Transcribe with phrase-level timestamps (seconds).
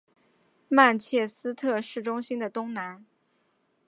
[0.67, 3.05] 曼彻斯特市中心的东南。